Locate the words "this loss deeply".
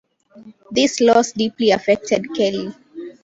0.71-1.69